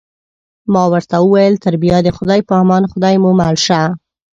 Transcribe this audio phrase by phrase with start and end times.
[0.73, 3.81] ما ورته وویل: تر بیا د خدای په امان، خدای مو مل شه.